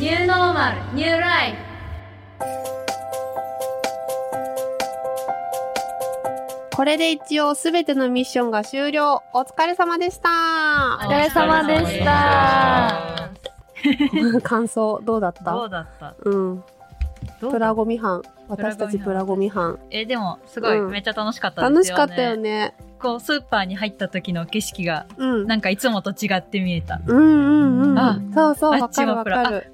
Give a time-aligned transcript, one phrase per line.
[0.00, 1.58] ニューノーマルニューライフ
[6.74, 9.22] これで一応すべてのミッションが終了。
[9.34, 10.30] お疲れ様でした。
[11.02, 13.30] お疲れ様でした。
[14.42, 15.52] 感想どうだった？
[15.52, 16.14] どうだった？
[16.24, 16.64] うん。
[17.38, 18.22] プラゴミ班。
[18.48, 19.78] 私たちプラゴミ班。
[19.90, 22.74] えでもすごい、うんめっちゃ楽しかったですよね楽しかったよね。
[23.00, 25.46] こうスーパーに入った時の景色がうん。
[25.46, 27.98] なんかいつもと違って見えたうんうんうん。
[27.98, 29.24] あそうそう、あっちは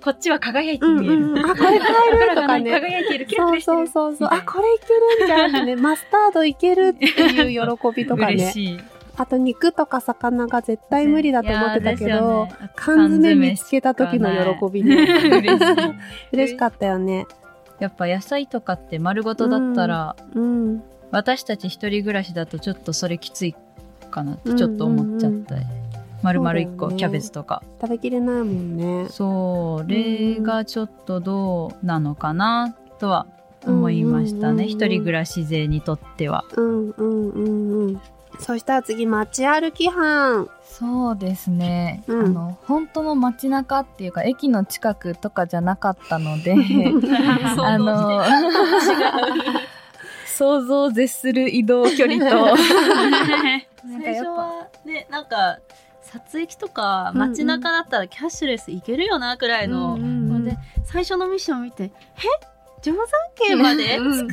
[0.02, 1.50] こっちは輝いてうん見える、うんうん。
[1.50, 2.70] あ、これ買えるとかね。
[2.70, 4.28] 輝いてるキラキそうラしてるそうそうそう。
[4.30, 5.76] あ、これいけるんじゃんってね。
[5.80, 8.34] マスタードいけるっていう喜びとかね。
[8.34, 8.80] 嬉しい
[9.18, 14.94] あと肉とか魚が絶対無理だと思ってたけど、ね缶詰見つけた時の喜びね。
[15.40, 15.94] 嬉しい
[16.32, 17.26] 嬉しかったよね。
[17.78, 20.82] やっぱ野菜とかって丸ごとだったら、うん。
[21.10, 23.54] 私たち一人暮らしだとちょっとそれきつい
[24.10, 25.56] かなってちょっと思っちゃった、
[26.22, 27.62] 丸々一そうだよね個キャベツとか。
[27.80, 29.08] 食べきれないもんね。
[29.10, 33.26] それがちょっとどうなのかなとは
[33.66, 34.68] 思いましたね、うんうんうんうん。
[34.68, 36.44] 一人暮らし勢にとっては。
[36.56, 38.00] うんうんうんうん。
[38.38, 40.48] そしたら次、街歩き班。
[40.62, 42.26] そうですね、うん。
[42.26, 46.52] あの本当の街中っていうか駅の近くとかじゃなかったので
[47.58, 48.20] あの
[50.36, 52.56] 想像を絶する移動距離と。
[54.02, 55.58] 最初はねなんか
[56.02, 61.84] 撮影とか街中だったらキャッシュレスいけるよなくらいの、うんうんので最初のミッション見て
[62.18, 62.46] 「え
[62.82, 64.24] 定山渓まで使える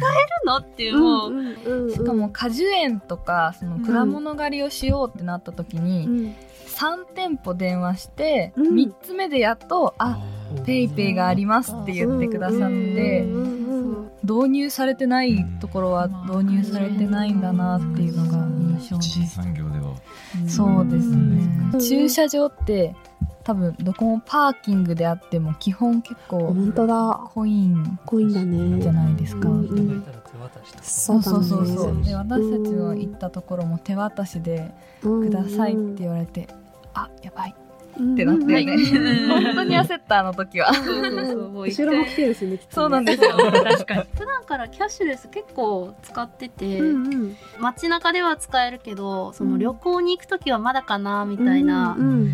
[0.46, 6.36] の?」っていうもう、しかも果樹園とかその果物狩りをしようってなった時に、うん。
[6.74, 8.76] 3店舗電話して、うん。
[8.76, 10.20] 3つ目でやっと「あ
[10.66, 13.63] ペイペイがあります」って言ってくださって、うんうん
[14.24, 18.38] 導入されてないところは導入されてないんだなっていうのが
[18.80, 19.36] 印象です。
[19.36, 19.96] 産業では。
[20.48, 21.72] そうですね。
[21.74, 21.80] うん。
[21.80, 22.96] 駐車場って
[23.44, 27.30] 多分どこもパーキングであっても基本結構本当だ。
[27.34, 28.82] コイン濃いんだね。
[28.82, 29.50] じゃないですか。
[30.82, 36.48] そうそうそうそうで私たちの行ったところも手渡しで「ください」って言われて
[36.94, 37.56] 「あやばい」
[37.94, 38.66] ってなってね、
[39.28, 40.74] 本当に焦ったあの時は。
[40.74, 41.50] そうそうそう。
[41.50, 42.60] もう一後ろも回来てるしね。
[42.70, 43.32] そうなんですよ。
[43.32, 46.82] 確かに普段からキャッシュレス結構使ってて、
[47.60, 52.34] 街中では使えるけどその旅行に行く時はまだかなみたいな、うん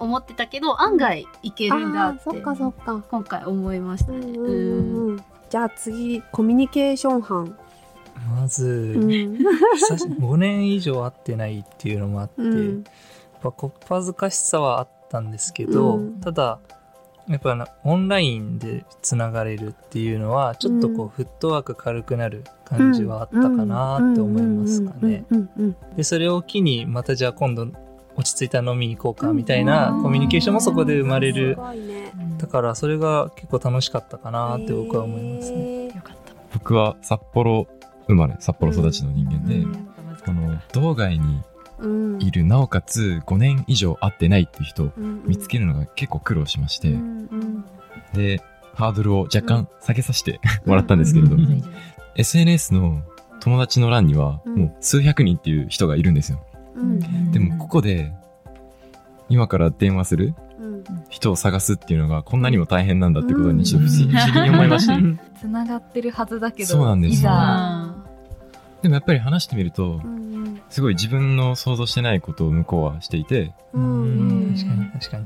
[0.00, 3.02] 思ってたけど案外いけるんだってそっかそっか。
[3.10, 5.22] 今回思いましたね。
[5.48, 7.56] じゃあ次、コミュニケーション班。
[8.36, 9.38] まず、うん。
[9.38, 12.84] 久し5年以上会ってないっていうのもあって、うん
[13.44, 16.20] ぱこっぱずかしさはあったんですけど、うん。
[16.20, 16.58] ただ
[17.28, 21.08] やっぱなオンラインでつながれるっていうのはちょっとこう、うん。
[21.10, 25.24] フットワーク軽くなる感じはあったかなって思いますかね。
[25.96, 27.68] でそれを機にまたじゃあ今度
[28.16, 30.02] 落ち着いた飲みに行こうかみたいなうん。
[30.02, 31.58] コミュニケーションもそこで生まれする。
[32.38, 35.58] だからそれが結構楽しかったかなって僕は思いますね。
[35.58, 35.86] ね。
[35.86, 37.66] よかった僕は札幌
[38.06, 39.88] 生まれ札幌育ちの人間で、うん。
[40.24, 41.42] この道外に
[41.78, 42.22] うん。
[42.22, 45.22] いるなおかつ5年以上会ってないっていう人をうん。
[45.26, 47.64] 見つけるのが結構苦労しまして、うんうん。
[48.12, 48.40] で
[48.74, 51.62] ハードルを若干下げさせて もらったんですけれど、うん。
[52.16, 53.02] SNS の
[53.40, 54.58] 友達の欄にはうん。
[54.58, 56.40] もう数百人っていう人がいるんですよ。
[56.76, 57.32] うん。
[57.32, 58.12] でもここで
[59.28, 60.84] 今から電話するうん。
[61.08, 64.98] 人を探すっていうのがこんなにも大変なんだってことにちょっと不思議に思いました。
[65.40, 67.30] つながってるはずだけどそうなんですよ。
[68.82, 73.52] でもやっぱり話してみるとうんすごい自分の想像してないことを向こうはしていて。
[73.72, 73.82] うん。
[73.82, 74.06] う
[74.50, 74.54] ん。
[74.54, 75.24] 確かに確かに。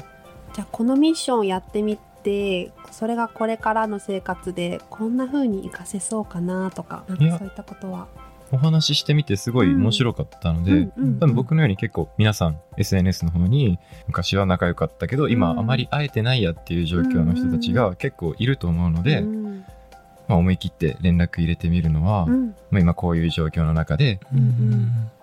[0.55, 7.33] じゃあこのミッションをやってみてそれがこれからの生活でこんな風に活かせそうかなとかなんいや。
[7.33, 8.09] かそういったことは？
[8.51, 10.93] お話ししてみてすごい面白かったので、うん。
[10.97, 19.48] うん多分僕のように結構皆さん SNS の方に昔は仲良かったけど今うんあまり会えてないやっていう状況の人たちが結構いると思うので、うん
[20.29, 22.55] まあ、思い切って連絡入れてみるのは、うん。
[22.71, 24.21] まあ、今こういう状況の中で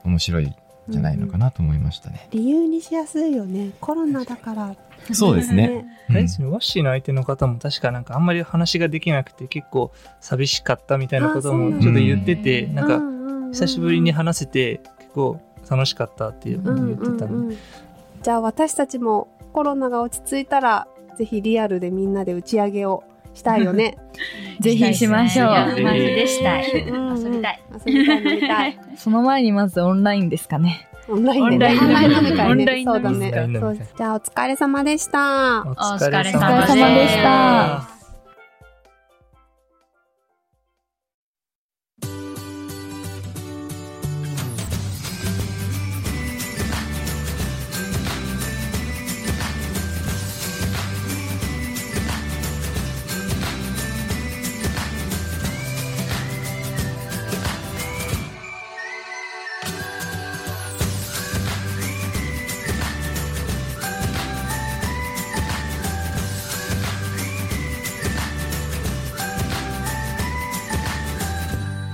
[0.03, 0.55] 面白いん
[0.89, 2.27] じゃないのかなと思いましたね。
[2.31, 3.71] 理由にしやすいよね。
[3.79, 4.75] コロナだから。
[5.13, 5.85] そうですね。
[6.09, 6.15] うん。
[6.15, 13.01] あれですね、ワッシーの相手の方も確かなんかあんまり話ができなくて結構寂しかったみたいなこともちょっと言ってて、なんかか
[13.51, 17.57] 久しぶりに話せて結構楽しかったっていうのを言ってたので、
[18.21, 20.87] じゃあ私たちもコロナが落ち着いたら
[21.17, 23.03] ぜひリアルでみんなで打ち上げを
[23.35, 23.97] したいよね。
[24.59, 24.95] ぜひ。
[24.95, 25.47] しましょう
[25.83, 26.59] マジでした。
[26.61, 27.59] いうん遊びたい。
[27.85, 28.79] 遊びたい飲みたい。
[28.97, 30.87] その前にまずオンラインですかね。
[31.07, 31.69] オンラインで。
[31.69, 31.77] ね。
[31.79, 32.83] オンライン飲み会ね。
[32.85, 33.31] そうだね。
[33.97, 35.61] じゃあお疲れ様でした。
[35.61, 37.94] お疲れ様でした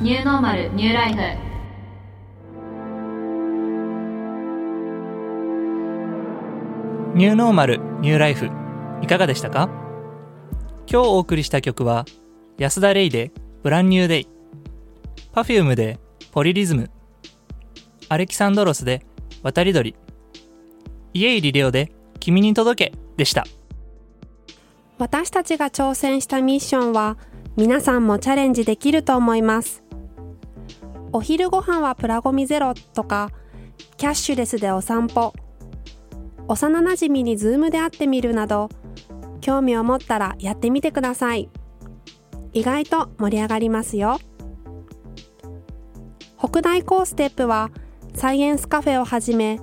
[0.02, 1.20] ニューノーマルニューライフ。
[7.16, 8.50] ニューノーマルニューライフ。
[9.04, 9.70] いかがでしたか？
[10.92, 12.06] 今日お送りした曲は
[12.58, 13.32] 安田レイで
[13.62, 14.28] ブランニューデイ。
[15.34, 16.00] Perfume で
[16.32, 16.90] ポリリズム。
[18.10, 19.06] アレキサンドロスで
[19.44, 19.96] 渡り鳥。
[21.14, 23.46] 家入レオで君に届けでした。
[24.98, 27.20] 私たちが挑戦したミッションは
[27.56, 29.84] 皆さんもチャレンジできると思います
[31.14, 33.32] お昼ご飯はプラゴミゼロとか
[33.98, 35.34] キャッシュレスでお散歩。
[36.48, 38.70] 幼なじみに Zoom で会ってみるなど
[39.42, 41.50] 興味を持ったらやってみてください。
[42.54, 44.20] 意外と盛り上がりますよ。
[46.38, 47.72] 北大 CoSTEP は
[48.16, 49.60] サイエンスカフェをはじめ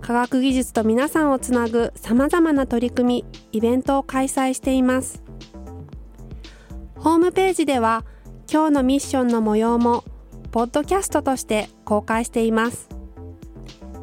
[0.00, 5.22] 科学技術と皆さんをつなぐ様々な取り組み、イベントを開催しています。
[6.96, 8.04] ホームページでは
[8.50, 10.04] 今日のミッションの模様も
[10.52, 12.88] ポッドキャストとして公開しています。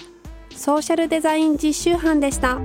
[0.54, 2.60] ソーシャルデザイン実習班でした。